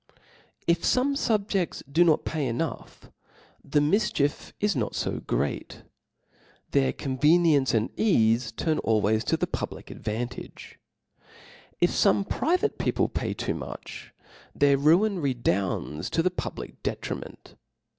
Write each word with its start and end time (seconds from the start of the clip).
If 0.65 0.81
fome 0.81 1.11
fubjefts 1.13 1.83
do 1.87 2.03
pot 2.03 2.25
pay 2.25 2.47
enough, 2.47 3.11
the 3.63 3.79
mif 3.81 4.11
chief 4.11 4.51
is 4.59 4.75
not 4.75 4.95
fo 4.95 5.19
great 5.19 5.69
j 5.69 5.83
their 6.71 6.91
convenience 6.91 7.71
and 7.75 7.95
eafe 7.97 8.55
turn 8.55 8.79
always 8.79 9.23
to 9.25 9.37
the 9.37 9.45
public 9.45 9.91
advantage: 9.91 10.79
if 11.79 11.91
fome 11.91 12.27
pri 12.27 12.57
vate 12.57 12.79
people 12.79 13.09
pay 13.09 13.35
too 13.35 13.53
much, 13.53 14.11
their 14.55 14.75
ruin 14.75 15.19
redounds 15.19 16.09
to 16.09 16.23
the 16.23 16.31
public 16.31 16.81
detriment. 16.81 17.53